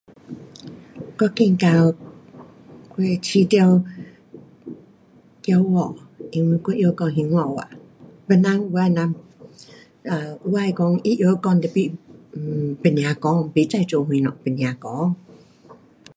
[1.19, 1.95] 我觉得，
[2.89, 3.83] 我会觉得
[5.43, 5.95] 骄傲，
[6.31, 7.69] 因为我会晓讲兴华话，
[8.27, 9.15] 别人有的人
[10.05, 11.93] ，um 有的讲他会晓讲 tapi
[12.81, 15.15] 不要讲，不知做什么不要讲。